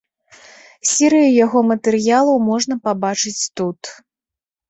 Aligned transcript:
Серыю 0.91 1.27
яго 1.45 1.59
матэрыялаў 1.71 2.37
можна 2.49 2.73
пабачыць 2.87 3.49
тут. 3.61 3.79